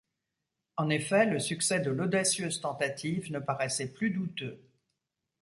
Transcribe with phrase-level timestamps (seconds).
[0.77, 4.59] En effet, le succès de l’audacieuse tentative ne paraissait plus douteux.